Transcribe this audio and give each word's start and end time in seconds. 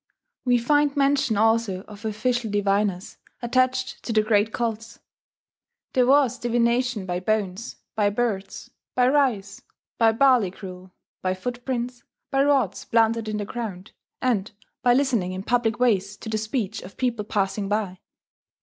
We 0.45 0.57
find 0.57 0.97
mention 0.97 1.37
also 1.37 1.81
of 1.81 2.05
official 2.05 2.49
diviners, 2.49 3.17
attached 3.39 4.01
to 4.01 4.11
the 4.11 4.23
great 4.23 4.51
cults. 4.51 4.97
There 5.93 6.07
was 6.07 6.39
divination 6.39 7.05
by 7.05 7.19
bones, 7.19 7.75
by 7.93 8.09
birds, 8.09 8.71
by 8.95 9.09
rice, 9.09 9.61
by 9.99 10.13
barley 10.13 10.49
gruel, 10.49 10.89
by 11.21 11.35
footprints, 11.35 12.03
by 12.31 12.43
rods 12.43 12.83
planted 12.83 13.29
in 13.29 13.37
the 13.37 13.45
ground, 13.45 13.91
and 14.23 14.49
by 14.81 14.95
listening 14.95 15.33
in 15.33 15.43
public 15.43 15.79
ways 15.79 16.17
to 16.17 16.29
the 16.29 16.37
speech 16.39 16.81
of 16.81 16.97
people 16.97 17.23
passing 17.23 17.69
by. 17.69 17.99